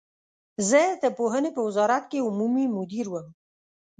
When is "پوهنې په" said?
1.17-1.61